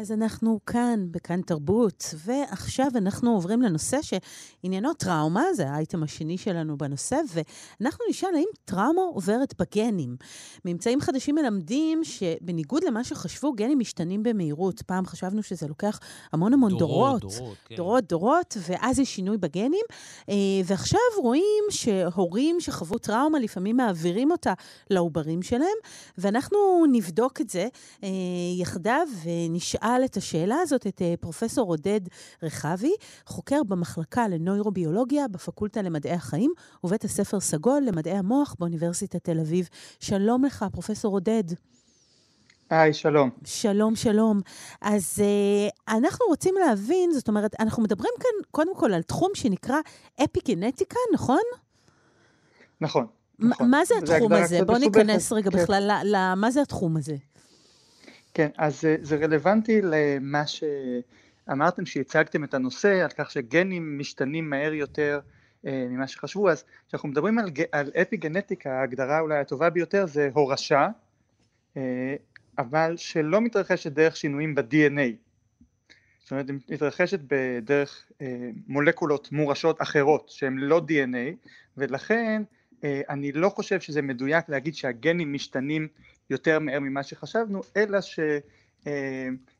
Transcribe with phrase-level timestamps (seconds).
[0.00, 6.78] אז אנחנו כאן, בכאן תרבות, ועכשיו אנחנו עוברים לנושא שעניינו טראומה, זה האייטם השני שלנו
[6.78, 10.16] בנושא, ואנחנו נשאל האם טראומה עוברת בגנים.
[10.64, 14.82] ממצאים חדשים מלמדים שבניגוד למה שחשבו, גנים משתנים במהירות.
[14.82, 16.00] פעם חשבנו שזה לוקח
[16.32, 17.20] המון המון דורות.
[17.20, 17.76] דורות, דורות, כן.
[17.76, 19.84] דורות, דורות, ואז יש שינוי בגנים.
[20.28, 24.52] אה, ועכשיו רואים שהורים שחוו טראומה לפעמים מעבירים אותה
[24.90, 25.78] לעוברים שלהם,
[26.18, 26.58] ואנחנו
[26.92, 27.68] נבדוק את זה
[28.04, 28.08] אה,
[28.60, 32.00] יחדיו ונשאל את השאלה הזאת את אה, פרופסור עודד
[32.42, 32.92] רחבי,
[33.26, 36.52] חוקר במחלקה לנוירוביולוגיה בפקולטה למדעי החיים
[36.84, 39.68] ובית הספר סגול למדעי המוח באוניברסיטת תל אביב.
[40.00, 41.44] שלום לך, פרופסור עודד.
[42.70, 43.30] היי, שלום.
[43.44, 44.40] שלום, שלום.
[44.80, 49.76] אז uh, אנחנו רוצים להבין, זאת אומרת, אנחנו מדברים כאן קודם כל על תחום שנקרא
[50.24, 51.42] אפיגנטיקה, נכון?
[52.80, 53.06] נכון.
[53.38, 53.70] נכון.
[53.70, 54.56] מה זה זה התחום הגדרה הזה?
[54.56, 54.96] קצת בוא מסובכת.
[54.96, 55.62] ניכנס רגע כן.
[55.62, 57.16] בכלל, ל- ל- מה זה התחום הזה?
[58.34, 65.20] כן, אז זה רלוונטי למה שאמרתם שהצגתם את הנושא, על כך שגנים משתנים מהר יותר
[65.66, 70.88] אה, ממה שחשבו, אז כשאנחנו מדברים על, על אפיגנטיקה, ההגדרה אולי הטובה ביותר זה הורשה,
[71.76, 72.14] אה,
[72.58, 75.12] אבל שלא מתרחשת דרך שינויים ב-DNA.
[76.22, 82.42] זאת אומרת, היא מתרחשת בדרך אה, מולקולות מורשות אחרות שהן לא DNA, ולכן
[82.84, 85.88] אני לא חושב שזה מדויק להגיד שהגנים משתנים
[86.30, 88.26] יותר מהר ממה שחשבנו, אלא שישנם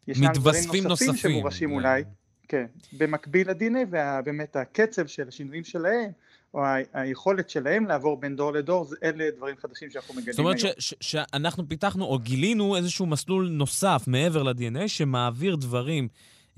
[0.07, 1.15] דברים מתווספים נוספים נוספים.
[1.17, 2.05] שמורשים אולי,
[2.49, 6.11] כן, במקביל ל-DNA, ובאמת הקצב של השינויים שלהם,
[6.55, 6.61] או
[6.93, 10.73] היכולת שלהם לעבור בין דור לדור, זה- אלה דברים חדשים שאנחנו מגלים זאת אומרת היום.
[10.79, 16.09] ש- ש- שאנחנו פיתחנו או גילינו איזשהו מסלול נוסף מעבר ל-DNA שמעביר דברים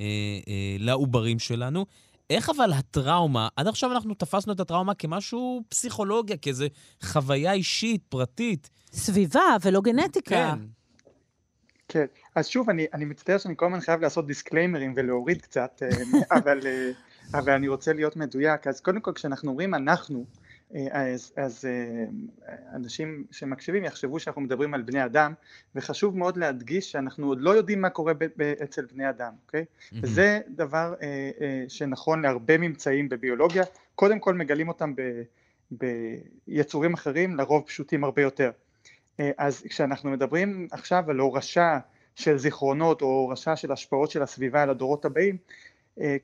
[0.00, 0.04] אה,
[0.48, 1.86] אה, לעוברים שלנו.
[2.36, 6.66] איך אבל הטראומה, עד עכשיו אנחנו תפסנו את הטראומה כמשהו פסיכולוגיה, כאיזו
[7.02, 8.70] חוויה אישית, פרטית.
[8.92, 10.54] סביבה ולא גנטיקה.
[10.58, 10.58] כן.
[11.88, 15.88] כן, אז שוב, אני, אני מצטער שאני כל הזמן חייב לעשות דיסקליימרים ולהוריד קצת, אה,
[16.38, 16.90] אבל, אה,
[17.34, 18.66] אבל אני רוצה להיות מדויק.
[18.66, 20.24] אז קודם כל, כשאנחנו אומרים אנחנו,
[20.90, 22.04] אז, אז אה,
[22.74, 25.32] אנשים שמקשיבים יחשבו שאנחנו מדברים על בני אדם,
[25.74, 29.64] וחשוב מאוד להדגיש שאנחנו עוד לא יודעים מה קורה ב, ב, אצל בני אדם, אוקיי?
[29.92, 30.04] מהמם.
[30.04, 35.22] וזה דבר אה, אה, שנכון להרבה ממצאים בביולוגיה, קודם כל מגלים אותם ב,
[35.70, 38.50] ביצורים אחרים, לרוב פשוטים הרבה יותר.
[39.20, 41.78] אה, אז כשאנחנו מדברים עכשיו על הורשה
[42.14, 45.71] של זיכרונות או הורשה של השפעות של הסביבה על הדורות הבאים, אה,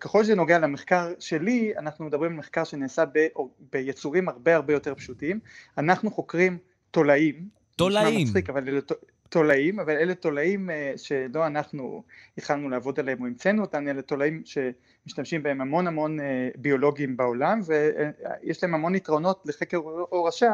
[0.00, 3.26] ככל שזה נוגע למחקר שלי, אנחנו מדברים על מחקר שנעשה ב,
[3.72, 5.40] ביצורים הרבה הרבה יותר פשוטים.
[5.78, 6.58] אנחנו חוקרים
[6.90, 7.48] תולעים.
[7.76, 8.28] תולעים.
[8.28, 8.80] מצחיק, אבל אלה
[9.28, 12.02] תולעים, אבל אלה תולעים אה, שלא אנחנו
[12.38, 17.60] התחלנו לעבוד עליהם או המצאנו אותם, אלה תולעים שמשתמשים בהם המון המון אה, ביולוגים בעולם,
[17.66, 19.76] ויש להם המון יתרונות לחקר
[20.10, 20.52] הורשה.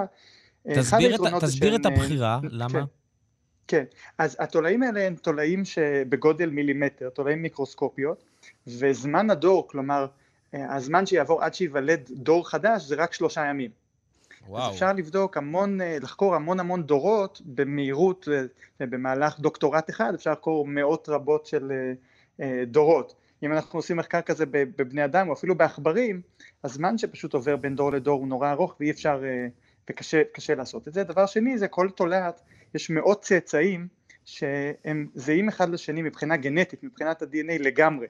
[0.69, 2.48] אה, אחד תסביר את, תסביר את שהם, אה, הבחירה, כן.
[2.50, 2.69] למה?
[2.69, 2.84] כן,
[4.19, 8.25] אז התולעים האלה הם תולעים שבגודל מילימטר, תולעים מיקרוסקופיות,
[8.66, 10.06] וזמן הדור, כלומר
[10.54, 13.70] אה, הזמן שיעבור עד שייוולד דור חדש זה רק שלושה ימים.
[14.48, 14.62] וואו.
[14.62, 20.32] אז אפשר לבדוק המון, אה, לחקור המון המון דורות במהירות, אה, במהלך דוקטורט אחד אפשר
[20.32, 21.72] לחקור מאות רבות של
[22.66, 23.14] דורות.
[23.42, 26.20] אם אנחנו עושים מחקר כזה בב- בבני אדם או אפילו בעכברים,
[26.64, 29.22] הזמן שפשוט עובר בין דור לדור הוא נורא ארוך ואי אפשר,
[29.91, 31.04] וקשה קשה לעשות את זה.
[31.04, 32.41] דבר שני זה כל תולעת,
[32.74, 33.88] יש מאות צאצאים
[34.24, 38.06] שהם זהים אחד לשני מבחינה גנטית, מבחינת ה-DNA לגמרי.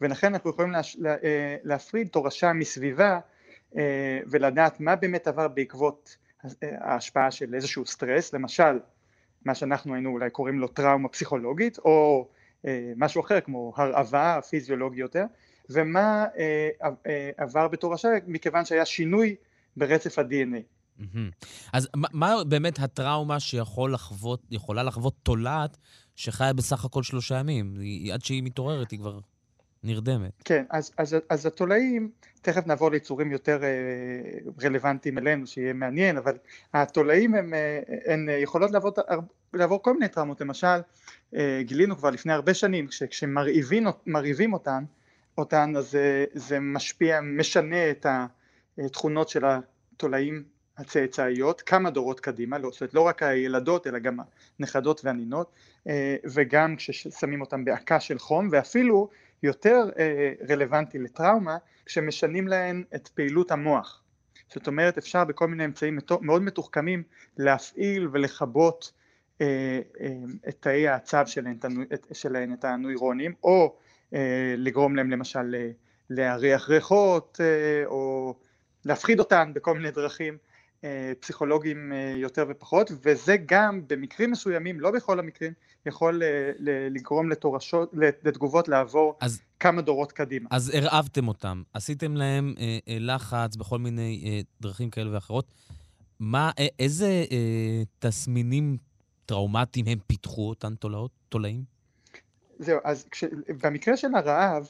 [0.00, 0.96] ולכן אנחנו יכולים להש...
[1.00, 3.20] לה- אה, להפריד תורשה מסביבה
[3.76, 6.50] אה, ולדעת מה באמת עבר בעקבות אה,
[6.80, 8.78] ההשפעה של איזשהו סטרס, למשל
[9.44, 12.28] מה שאנחנו היינו אולי קוראים לו טראומה פסיכולוגית, או
[12.96, 15.24] משהו אחר כמו הרעבה פיזיולוגי יותר,
[15.70, 16.26] ומה
[17.36, 19.36] עבר בתורשה מכיוון שהיה שינוי
[19.76, 20.73] ברצף ה-DNA.
[21.72, 25.76] אז מה, באמת הטראומה שיכול לחוות, תולעת
[26.16, 27.76] שחיה בסך הכל שלושה ימים?
[28.12, 29.18] עד שהיא מתעוררת היא כבר
[29.84, 30.32] נרדמת.
[30.44, 32.10] כן, אז, אז, אז התולעים,
[32.42, 33.68] תכף נעבור ליצורים יותר אה,
[34.62, 36.36] רלוונטיים אלינו, שיהיה מעניין, אבל
[36.74, 38.92] התולעים הם, אה, הן יכולות לעבור,
[39.52, 40.78] לעבור כל מיני טראומות, למשל
[41.36, 44.84] אה, גילינו כבר לפני הרבה שנים, כשמרעיבים אותן,
[45.38, 48.06] אותן אז אה, זה משפיע, משנה את
[48.78, 54.18] התכונות של התולעים הצאצאיות כמה דורות קדימה, לא, זאת אומרת לא רק הילדות אלא גם
[54.58, 55.52] הנכדות והנינות
[55.88, 59.08] אה, וגם כששמים אותם בעקה של חום ואפילו
[59.42, 61.56] יותר אה, רלוונטי לטראומה
[61.86, 64.02] כשמשנים להן את פעילות המוח.
[64.52, 67.02] זאת אומרת אפשר בכל מיני אמצעים מאוד מתוחכמים
[67.38, 68.92] להפעיל ולכבות
[69.40, 69.80] אה,
[70.48, 71.58] את תאי העצב שלהן,
[72.12, 73.76] שלהן את הנוירונים או
[74.56, 75.54] לגרום להם למשל
[76.10, 77.40] להריח ריחות
[77.86, 78.34] או
[78.84, 80.38] להפחיד אותן בכל מיני דרכים
[81.20, 85.52] פסיכולוגים אה, יותר ופחות, וזה גם במקרים מסוימים, לא בכל המקרים,
[85.86, 86.52] יכול אה,
[86.90, 87.90] לגרום לתורשות,
[88.22, 90.48] לתגובות לעבור אז, כמה דורות קדימה.
[90.50, 95.52] אז הרעבתם אותם, עשיתם להם אה, אה, לחץ בכל מיני אה, דרכים כאלה ואחרות.
[96.20, 98.76] מה, אה, איזה אה, תסמינים
[99.26, 101.64] טראומטיים הם פיתחו, אותן תולעות, תולעים?
[102.58, 103.24] זהו, אז כש,
[103.62, 104.68] במקרה של הרעב,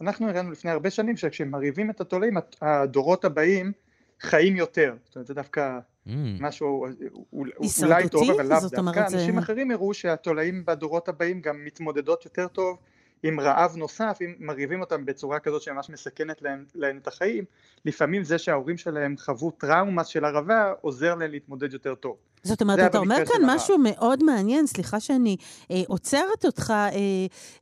[0.00, 3.72] אנחנו הראינו לפני הרבה שנים שכשמרעיבים את התולעים, הדורות הבאים
[4.20, 4.94] חיים יותר.
[5.04, 6.10] זאת אומרת, זה דווקא mm.
[6.40, 6.86] משהו
[7.32, 9.06] אולי טוב, אבל לאו דווקא.
[9.12, 9.38] אנשים זה...
[9.38, 12.78] אחרים הראו שהתולעים בדורות הבאים גם מתמודדות יותר טוב
[13.22, 17.44] עם רעב נוסף, אם מרעיבים אותם בצורה כזאת שממש מסכנת להם, להם את החיים,
[17.84, 22.16] לפעמים זה שההורים שלהם חוו טראומה של הרעבה, עוזר להם להתמודד יותר טוב.
[22.42, 25.36] זאת אומרת, אתה אומר כאן משהו מאוד מעניין, סליחה שאני
[25.70, 26.90] אה, עוצרת אותך, אה,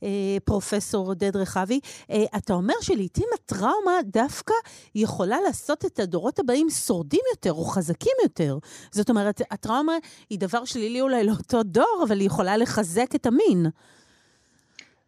[0.03, 0.08] אה,
[0.44, 1.81] פרופסור עודד רחבי.
[2.11, 4.55] אה, אתה אומר שלעיתים הטראומה דווקא
[4.94, 8.58] יכולה לעשות את הדורות הבאים שורדים יותר או חזקים יותר.
[8.91, 9.97] זאת אומרת, הטראומה
[10.31, 13.67] היא דבר שלילי אולי לאותו דור, אבל היא יכולה לחזק את המין.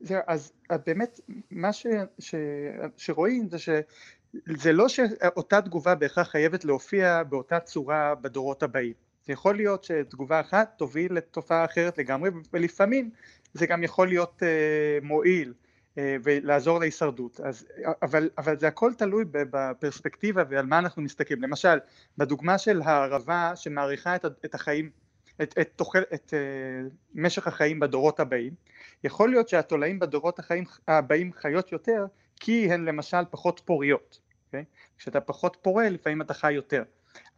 [0.00, 0.52] זהו, אז
[0.86, 1.86] באמת, מה ש,
[2.18, 2.34] ש,
[2.96, 8.92] שרואים זה שזה לא שאותה תגובה בהכרח חייבת להופיע באותה צורה בדורות הבאים.
[9.26, 13.10] זה יכול להיות שתגובה אחת תוביל לתופעה אחרת לגמרי, ולפעמים
[13.54, 17.40] זה גם יכול להיות uh, מועיל uh, ולעזור להישרדות.
[17.40, 17.66] אז,
[18.02, 21.42] אבל, אבל זה הכל תלוי בפרספקטיבה ועל מה אנחנו מסתכלים.
[21.42, 21.78] למשל,
[22.18, 24.90] בדוגמה של הרעבה שמאריכה את, את החיים
[25.42, 28.52] את, את, תוכל, את uh, משך החיים בדורות הבאים.
[29.04, 32.06] יכול להיות שהתולעים בדורות החיים הבאים חיות יותר
[32.40, 34.18] כי הן למשל פחות פוריות.
[34.20, 34.46] Okay?
[34.46, 34.64] אוקיי?
[34.98, 36.82] כשאתה פחות פורה לפעמים אתה חי יותר.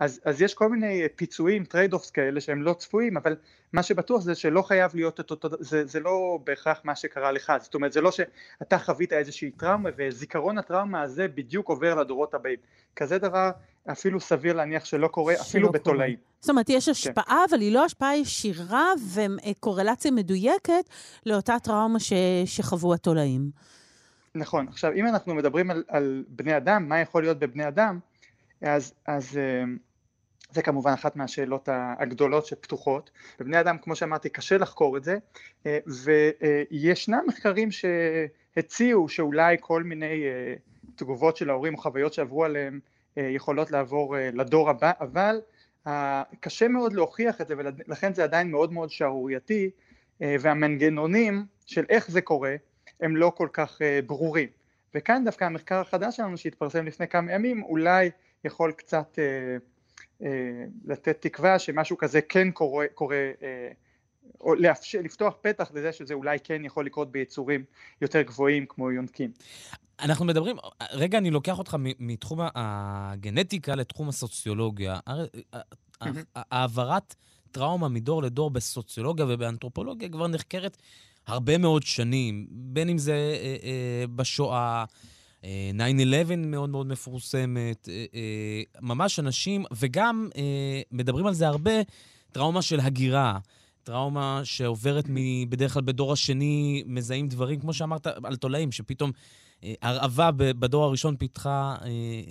[0.01, 3.37] אז, אז יש כל מיני פיצויים, trade-offs כאלה שהם לא צפויים, אבל
[3.73, 7.53] מה שבטוח זה שלא חייב להיות את אותו, זה, זה לא בהכרח מה שקרה לך,
[7.61, 12.59] זאת אומרת זה לא שאתה חווית איזושהי טראומה וזיכרון הטראומה הזה בדיוק עובר לדורות הבאים,
[12.97, 13.51] כזה דבר
[13.93, 16.17] אפילו סביר להניח שלא קורה שלא אפילו בתולעים.
[16.41, 16.91] זאת אומרת יש כן.
[16.91, 17.45] השפעה כן.
[17.51, 20.85] אבל היא לא השפעה ישירה וקורלציה מדויקת
[21.27, 22.13] לאותה טראומה ש,
[22.45, 23.51] שחוו התולעים.
[24.35, 27.99] נכון, עכשיו אם אנחנו מדברים על, על בני אדם, מה יכול להיות בבני אדם,
[28.63, 29.65] אז, אז אה,
[30.51, 33.11] זה כמובן אחת מהשאלות הגדולות שפתוחות.
[33.41, 35.17] בבני אדם, כמו שאמרתי, קשה לחקור את זה,
[35.67, 40.55] אה, וישנם מחקרים שהציעו שאולי כל מיני אה,
[40.95, 42.81] תגובות של ההורים או חוויות שעברו עליהם
[43.17, 45.41] יכולות לעבור לדור הבא, אבל
[46.41, 49.71] קשה מאוד להוכיח את זה ולכן זה עדיין מאוד מאוד שערורייתי
[50.21, 52.55] והמנגנונים של איך זה קורה
[53.01, 54.49] הם לא כל כך ברורים.
[54.95, 58.11] וכאן דווקא המחקר החדש שלנו שהתפרסם לפני כמה ימים אולי
[58.45, 59.57] יכול קצת אה, אה,
[60.85, 63.71] לתת תקווה שמשהו כזה כן קורה, קורה אה,
[64.41, 67.65] או לאפשר, לפתוח פתח לזה שזה אולי כן יכול לקרות ביצורים
[68.01, 69.33] יותר גבוהים כמו יונקים.
[70.01, 70.57] אנחנו מדברים,
[70.93, 74.99] רגע אני לוקח אותך מתחום הגנטיקה לתחום הסוציולוגיה.
[76.35, 77.15] העברת
[77.51, 80.77] טראומה מדור לדור בסוציולוגיה ובאנתרופולוגיה כבר נחקרת
[81.27, 84.85] הרבה מאוד שנים, בין אם זה אה, אה, בשואה,
[85.43, 85.47] 9-11
[86.37, 91.73] מאוד מאוד מפורסמת, אה, אה, ממש אנשים, וגם אה, מדברים על זה הרבה,
[92.33, 93.39] טראומה של הגירה.
[93.83, 95.05] טראומה שעוברת
[95.49, 99.11] בדרך כלל בדור השני, מזהים דברים, כמו שאמרת, על תולעים, שפתאום
[99.83, 101.77] הרעבה בדור הראשון פיתחה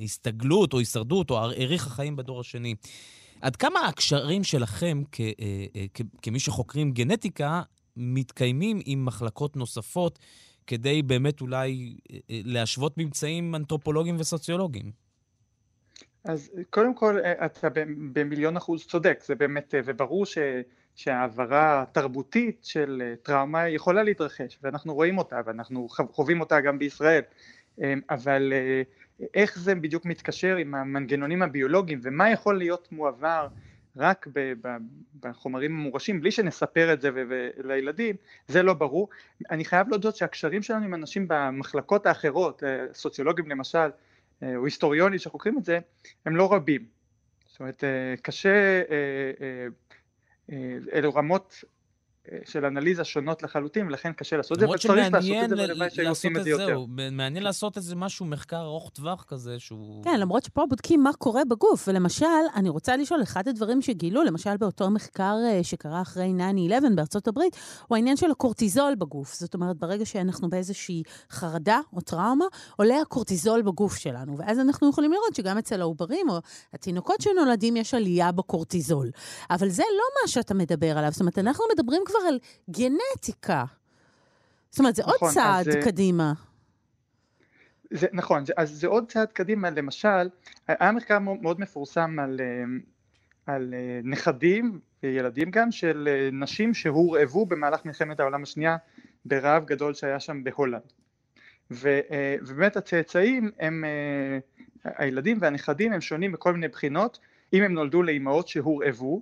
[0.04, 2.76] הסתגלות או הישרדות, או האריכה חיים בדור השני.
[3.42, 5.04] עד כמה הקשרים שלכם
[6.22, 7.62] כמי שחוקרים גנטיקה
[7.98, 10.20] מתקיימים עם מחלקות נוספות
[10.70, 14.92] כדי באמת אולי אה, אה, להשוות ממצאים אנתרופולוגיים וסוציולוגיים?
[16.24, 17.68] אז קודם כל אה, אתה
[18.14, 20.38] במיליון אחוז צודק, זה באמת, וברור ש,
[20.96, 27.22] שהעברה תרבותית של טראומה יכולה להתרחש, ואנחנו רואים אותה, ואנחנו חווים אותה גם בישראל,
[28.10, 28.54] אבל
[29.34, 33.48] איך זה בדיוק מתקשר עם המנגנונים הביולוגיים, ומה יכול להיות מועבר
[34.00, 34.28] רק
[35.20, 37.10] בחומרים המורשים, בלי שנספר את זה
[37.58, 38.16] לילדים,
[38.48, 39.10] זה לא ברור.
[39.52, 43.90] אני חייב להודות שהקשרים שלנו עם אנשים במחלקות האחרות, אה, סוציולוגים למשל,
[44.44, 45.80] אה, או היסטוריונים שחוקרים את זה,
[46.26, 46.86] הם לא רבים.
[47.48, 48.82] זאת אומרת, אה, קשה,
[50.94, 51.64] אלו רמות
[52.46, 56.10] של אנליזה שונות לחלוטין, ולכן קשה לעשות את זה, וצריך לעשות את זה, ולוואי שהיו
[56.10, 56.86] עושים את זה יותר.
[57.12, 60.04] מעניין לעשות איזה משהו, מחקר ארוך טווח כזה, שהוא...
[60.04, 64.58] כן, למרות שפה בודקים מה קורה בגוף, ולמשל, אני רוצה לשאול, אחד הדברים שגילו, למשל
[64.58, 66.34] באותו מחקר אה, שקרה אחרי
[66.70, 67.58] 9-11 בארצות הברית,
[67.88, 69.34] הוא העניין של הקורטיזול בגוף.
[69.34, 72.46] זאת אומרת, ברגע שאנחנו באיזושהי חרדה או טראומה,
[72.76, 76.40] עולה הקורטיזול בגוף שלנו, ואז אנחנו יכולים לראות שגם אצל העוברים או
[76.74, 79.12] התינוקות שנולדים יש עלייה בקורטיזול.
[79.50, 81.12] אבל זה לא מה שאתה מדבר עליו.
[81.12, 83.66] זאת אומרת, אנחנו מדברים כבר על גנטיקה.
[84.70, 85.80] זאת אומרת, זה נכון, עוד צעד זה...
[85.84, 86.34] קדימה.
[87.92, 90.30] זה, נכון, זה, אז זה עוד צעד קדימה, למשל,
[90.68, 92.64] היה מחקר מאוד מפורסם על, אה,
[93.46, 98.78] על אה, נכדים וילדים גם של אה, נשים שהורעבו במהלך מלחמת העולם השנייה
[99.26, 100.94] ברעב גדול שהיה שם בהולנד.
[101.72, 103.84] ו, אה, ובאמת הצאצאים הם,
[104.84, 107.20] הילדים והנכדים הם שונים בכל מיני בחינות,
[107.54, 109.22] אם הם נולדו לאימהות שהורעבו,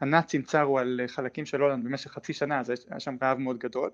[0.00, 3.90] הנאצים צרו על חלקים של הולנד במשך חצי שנה, אז היה שם רעב מאוד גדול,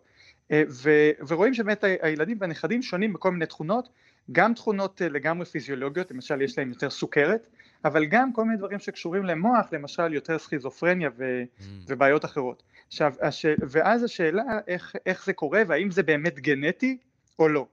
[0.52, 0.90] ו,
[1.28, 3.88] ורואים שבאמת הילדים והנכדים שונים בכל מיני תכונות,
[4.32, 7.48] גם תכונות לגמרי פיזיולוגיות, למשל יש להם יותר סוכרת,
[7.84, 11.62] אבל גם כל מיני דברים שקשורים למוח, למשל יותר סכיזופרניה ו, mm.
[11.88, 12.62] ובעיות אחרות.
[12.86, 13.46] עכשיו, הש...
[13.68, 16.98] ואז השאלה איך, איך זה קורה והאם זה באמת גנטי
[17.38, 17.66] או לא.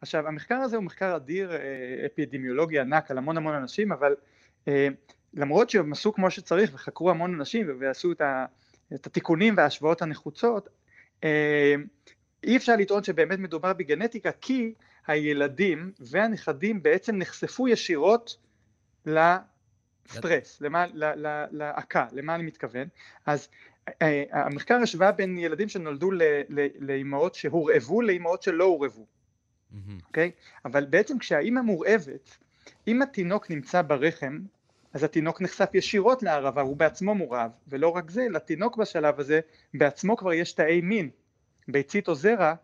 [0.00, 4.14] עכשיו, המחקר הזה הוא מחקר אדיר, אה, אפידמיולוגי ענק על המון המון אנשים, אבל
[4.68, 4.88] אה,
[5.34, 8.44] למרות שהם עשו כמו שצריך וחקרו המון אנשים ועשו את, ה,
[8.94, 10.68] את התיקונים וההשוואות הנחוצות,
[11.24, 11.74] אה,
[12.44, 14.74] אי אפשר לטעון שבאמת מדובר בגנטיקה כי
[15.06, 18.36] הילדים והנכדים בעצם נחשפו ישירות
[20.08, 20.62] סטרס,
[21.50, 22.88] להעקה, למה אני מתכוון?
[23.26, 23.48] אז
[24.02, 26.10] אה, המחקר השווה בין ילדים שנולדו
[26.80, 29.06] לאימהות שהורעבו לאימהות שלא הורעבו,
[30.06, 30.30] אוקיי?
[30.64, 32.36] אבל בעצם כשהאימא מורעבת,
[32.88, 34.38] אם התינוק נמצא ברחם,
[34.94, 39.40] אז התינוק נחשף ישירות להרעבה, הוא בעצמו מורעב, ולא רק זה, לתינוק בשלב הזה,
[39.74, 41.10] בעצמו כבר יש תאי מין,
[41.68, 42.54] ביצית או זרע,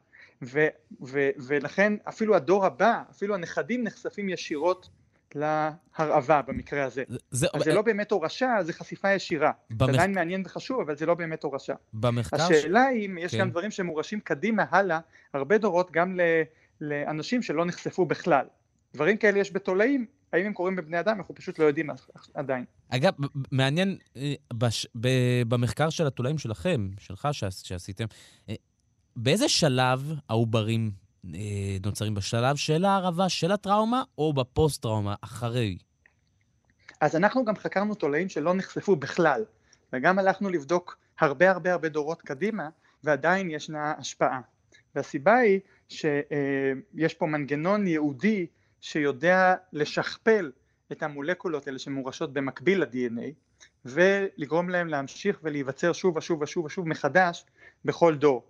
[0.43, 0.67] ו,
[1.03, 4.89] ו, ולכן אפילו הדור הבא, אפילו הנכדים נחשפים ישירות
[5.35, 7.05] להרעבה במקרה הזה.
[7.31, 9.51] זה, אז זה לא באמת הורשה, זה חשיפה ישירה.
[9.71, 9.87] במח...
[9.87, 11.75] זה עדיין מעניין וחשוב, אבל זה לא באמת הורשה.
[11.93, 12.43] במחקר...
[12.43, 13.39] השאלה היא אם יש כן.
[13.39, 14.99] גם דברים שמורשים קדימה הלאה,
[15.35, 16.21] הרבה דורות גם ל...
[16.81, 18.47] לאנשים שלא נחשפו בכלל.
[18.95, 21.91] דברים כאלה יש בתולעים, האם הם קורים בבני אדם, אנחנו פשוט לא יודעים
[22.35, 22.65] עדיין.
[22.89, 23.13] אגב,
[23.53, 24.87] מעניין, אה, בש...
[25.49, 27.29] במחקר של התולעים שלכם, שלך
[27.65, 28.05] שעשיתם,
[28.49, 28.55] אה,
[29.17, 30.91] באיזה שלב העוברים
[31.35, 31.41] אה,
[31.85, 35.79] נוצרים בשלב של הערבה, של הטראומה, או בפוסט-טראומה, אחרי?
[37.01, 39.45] אז אנחנו גם חקרנו תולעים שלא נחשפו בכלל,
[39.93, 42.69] וגם הלכנו לבדוק הרבה הרבה הרבה דורות קדימה,
[43.05, 44.41] ועדיין ישנה השפעה.
[44.95, 48.47] והסיבה היא שיש פה מנגנון ייעודי
[48.81, 50.51] שיודע לשכפל
[50.93, 53.33] את המולקולות האלה שמורשות במקביל ל-DNA
[53.85, 57.45] ולגרום להם להמשיך ולהיווצר שוב ושוב ושוב ושוב מחדש
[57.85, 58.45] בכל דור.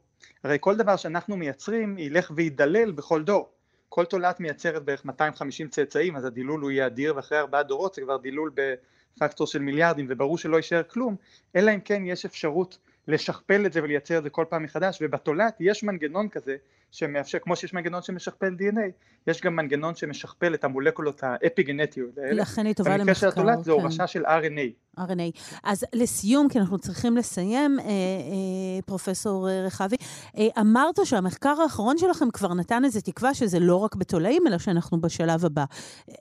[0.45, 3.51] הרי כל דבר שאנחנו מייצרים ילך וידלל בכל דור.
[3.89, 8.03] כל תולעת מייצרת בערך 250 צאצאים אז הדילול הוא יהיה אדיר ואחרי ארבעה דורות זה
[8.03, 11.17] כבר דילול בפקטור של מיליארדים וברור שלא יישאר כלום
[11.57, 12.79] אלא אם כן יש אפשרות
[13.11, 16.57] לשכפל את זה ולייצר את זה כל פעם מחדש ובתולעת יש מנגנון כזה
[16.91, 18.91] שמאפשר, כמו שיש מנגנון שמשכפל DNA,
[19.27, 22.33] יש גם מנגנון שמשכפל את המולקולות האפיגנטיות האלה.
[22.33, 23.05] לכן היא טובה למחקר.
[23.05, 23.63] במקרה של התולעת כן.
[23.63, 24.99] זה הורשה של RNA.
[24.99, 25.61] RNA.
[25.65, 29.97] אז לסיום, כי אנחנו צריכים לסיים, אה, אה, פרופסור רחבי,
[30.39, 35.01] אה, אמרת שהמחקר האחרון שלכם כבר נתן איזו תקווה שזה לא רק בתולעים, אלא שאנחנו
[35.01, 35.65] בשלב הבא.
[36.09, 36.15] אה,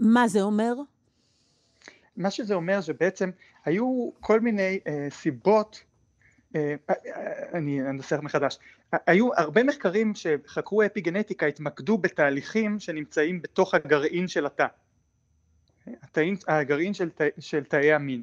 [0.00, 0.74] מה זה אומר?
[2.16, 3.30] מה שזה אומר שבעצם
[3.64, 5.89] היו כל מיני אה, סיבות אה, אה,
[7.54, 8.58] אני אנסח מחדש,
[9.06, 14.66] היו הרבה מחקרים שחקרו אפיגנטיקה התמקדו בתהליכים שנמצאים בתוך הגרעין של התא,
[16.48, 18.22] הגרעין של, של תאי המין.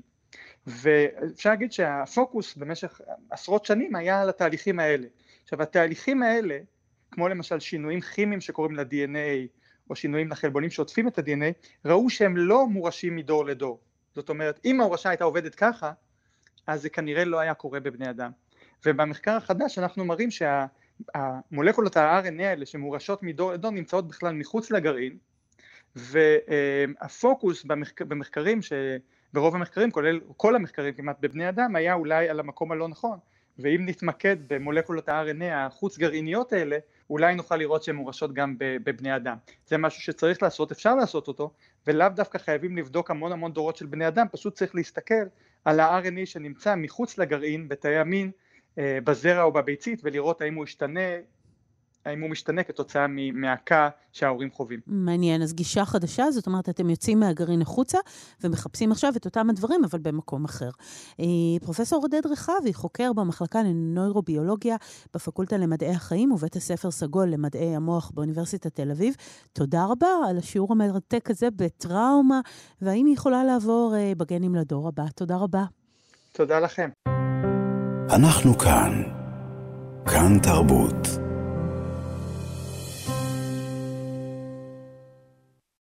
[0.67, 5.07] ואפשר להגיד שהפוקוס במשך עשרות שנים היה על התהליכים האלה.
[5.43, 6.57] עכשיו התהליכים האלה
[7.12, 9.48] כמו למשל שינויים כימיים שקורים ל-DNA
[9.89, 13.79] או שינויים לחלבונים שעוטפים את ה-DNA ראו שהם לא מורשים מדור לדור.
[14.15, 15.91] זאת אומרת אם ההורשה הייתה עובדת ככה
[16.67, 18.31] אז זה כנראה לא היה קורה בבני אדם.
[18.86, 25.17] ובמחקר החדש אנחנו מראים שהמולקולות ה-RNA האלה שמורשות מדור לדור נמצאות בכלל מחוץ לגרעין
[25.95, 28.01] והפוקוס במחק...
[28.01, 28.59] במחקרים.
[29.33, 33.19] ברוב המחקרים, כולל כל המחקרים כמעט בבני אדם, היה אולי על המקום הלא נכון
[33.59, 36.77] ואם נתמקד במולקולות ה-RNA החוץ גרעיניות האלה
[37.09, 39.38] אולי נוכל לראות שהן מורשות גם בבני אדם.
[39.67, 41.51] זה משהו שצריך לעשות, אפשר לעשות אותו,
[41.88, 45.25] ולאו דווקא חייבים לבדוק המון המון דורות של בני אדם, פשוט צריך להסתכל
[45.66, 48.32] על ה-RNA שנמצא מחוץ לגרעין, בתאי המין,
[48.78, 51.10] אה, בזרע או בביצית, ולראות האם הוא ישתנה
[52.06, 54.80] האם הוא משתנה כתוצאה ממעקה שההורים חווים.
[54.88, 55.42] מעניין.
[55.42, 57.98] אז גישה חדשה, זאת אומרת, אתם יוצאים מהגרעין החוצה
[58.44, 60.70] ומחפשים עכשיו את אותם הדברים, אבל במקום אחר.
[61.20, 61.25] אה,
[61.62, 64.75] פרופסור עודד רחבי, חוקר במחלקה לנוירוביולוגיה
[65.13, 69.16] בפקולטה למדעי החיים ובית הספר סגול למדעי המוח באוניברסיטת תל אביב,
[69.54, 72.39] תודה רבה על השיעור המרתק הזה בטראומה,
[72.82, 75.04] והאם היא יכולה לעבור אה, בגנים לדור הבא.
[75.16, 75.63] תודה רבה.
[76.32, 76.89] תודה לכם.
[78.10, 79.04] אנחנו כאן.
[80.06, 81.26] כאן תרבות.